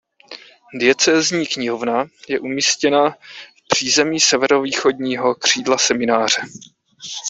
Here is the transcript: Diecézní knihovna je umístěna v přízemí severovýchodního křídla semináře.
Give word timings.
Diecézní 0.73 1.45
knihovna 1.47 2.05
je 2.27 2.39
umístěna 2.39 3.09
v 3.11 3.15
přízemí 3.67 4.19
severovýchodního 4.19 5.35
křídla 5.35 5.77
semináře. 5.77 6.41